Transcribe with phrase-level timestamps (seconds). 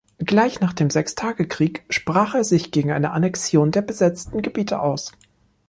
[0.17, 5.11] Gleich nach dem Sechstagekrieg sprach er sich gegen eine Annexion der besetzten Gebiete aus.